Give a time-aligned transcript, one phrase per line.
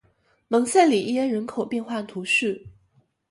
[0.47, 2.65] 蒙塞里耶人口变化图示